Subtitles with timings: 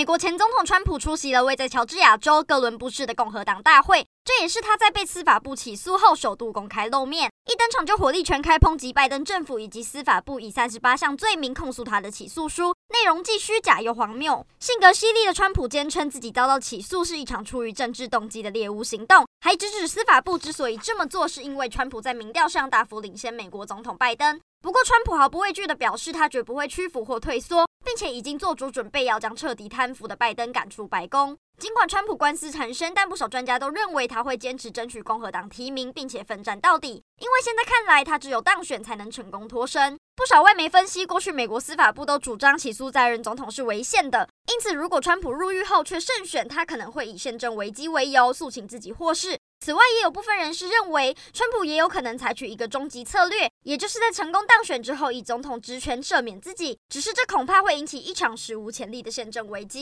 [0.00, 7.30] 美国前总统川普出席了位在乔治亚州哥伦布市的共和党大会，这也是他在被司法部起诉后首度公开露面。
[7.44, 14.46] 一登场就火力全开，抨击拜登政府以及司法部以三十八项罪名控诉他的起诉书，内容既虚假又荒谬。
[14.58, 24.40] 性格犀利的川普坚称自己遭到起诉是一场出于政治动机的猎巫行动，还直指司法部之所以这么做，是因为川普在民调上大幅领先美国总统拜登。
[24.62, 31.36] 不过，川普毫不畏惧地表示，他绝不会屈服或退缩，并且已经做足准备要将彻底贪腐的拜登赶出白宫。
[31.58, 37.02] 尽管川普官司缠身，但不少专家都认为他会坚持争取共和党提名，并且奋战到底。
[37.18, 39.98] 因为现在看来，他只有当选才能成功脱身。
[40.14, 49.36] 不少外媒分析，过去美国司法部都主张起诉在任总统是违宪的，因此如果川普入狱后却胜选，他可能会以宪政危机为由诉请自己获释。
[49.62, 56.78] 此外，也有部分人士认为，川普也有可能采取一个终极策略，也就是在成功当选之后，以总统职权赦免自己。
[56.88, 59.80] 只是这恐怕会引起一场史无前例的宪政危机。